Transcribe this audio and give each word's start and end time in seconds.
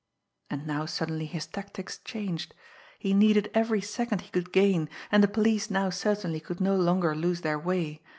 And 0.49 0.65
now 0.65 0.87
suddenly 0.87 1.27
his 1.27 1.45
tactics 1.45 1.99
changed. 1.99 2.55
He 2.97 3.13
needed 3.13 3.51
every 3.53 3.81
second 3.81 4.21
he 4.21 4.31
could 4.31 4.51
gain, 4.51 4.89
and 5.11 5.23
the 5.23 5.27
police 5.27 5.69
now 5.69 5.91
certainly 5.91 6.39
could 6.39 6.59
no 6.59 6.75
longer 6.75 7.13
lose 7.13 7.41
their 7.41 7.59
way. 7.59 8.01